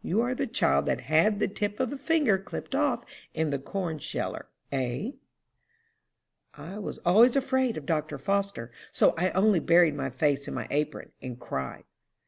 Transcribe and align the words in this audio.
You 0.00 0.20
are 0.20 0.32
the 0.32 0.46
child 0.46 0.86
that 0.86 1.00
had 1.00 1.40
the 1.40 1.48
tip 1.48 1.80
of 1.80 1.92
a 1.92 1.96
finger 1.96 2.38
clipped 2.38 2.72
off 2.72 3.04
in 3.34 3.50
the 3.50 3.58
corn 3.58 3.98
sheller, 3.98 4.46
hey?'" 4.70 5.16
"I 6.54 6.78
was 6.78 6.98
always 6.98 7.34
afraid 7.34 7.76
of 7.76 7.84
Dr. 7.84 8.16
Foster, 8.16 8.70
so 8.92 9.12
I 9.18 9.30
only 9.32 9.58
buried 9.58 9.96
my 9.96 10.08
face 10.08 10.46
in 10.46 10.54
my 10.54 10.68
apron, 10.70 11.10
and 11.20 11.36
cried." 11.40 11.82